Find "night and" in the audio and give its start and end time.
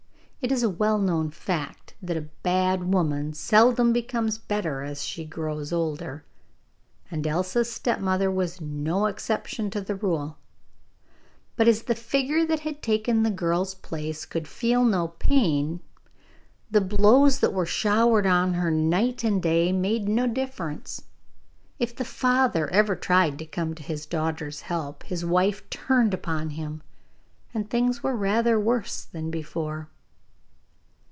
18.71-19.43